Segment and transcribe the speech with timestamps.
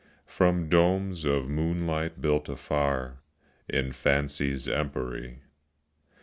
[0.25, 3.19] From domes of moonlight built afar
[3.69, 5.41] In Fancy's empery.